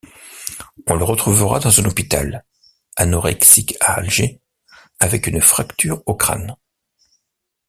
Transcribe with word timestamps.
On 0.87 0.95
le 0.95 1.03
retrouvera 1.03 1.59
dans 1.59 1.79
un 1.79 1.85
hôpital 1.85 2.43
anorexique 2.95 3.75
à 3.81 3.93
Alger, 3.99 4.41
avec 4.97 5.27
une 5.27 5.41
fracture 5.41 6.01
au 6.07 6.15
crâne. 6.15 6.55